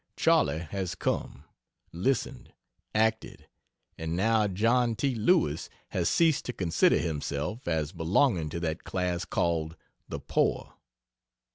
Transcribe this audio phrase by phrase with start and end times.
[0.17, 1.43] Charley has come,
[1.91, 2.53] listened,
[2.95, 3.47] acted
[3.99, 5.13] and now John T.
[5.13, 9.75] Lewis has ceased to consider himself as belonging to that class called
[10.09, 10.73] "the poor."